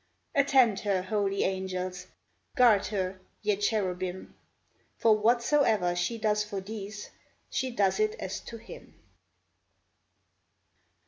Attend 0.33 0.79
her, 0.79 1.03
holy 1.03 1.43
Angels! 1.43 2.07
Guard 2.55 2.87
her, 2.87 3.19
ye 3.43 3.55
Cherubim! 3.55 4.33
For 4.97 5.15
whatsoe'er 5.15 5.95
she 5.95 6.17
does 6.17 6.43
for 6.43 6.59
these 6.59 7.11
She 7.51 7.69
does 7.69 7.99
it 7.99 8.15
as 8.15 8.39
to 8.39 8.57
Him 8.57 8.95